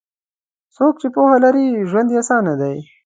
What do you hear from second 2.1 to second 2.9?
یې اسانه دی.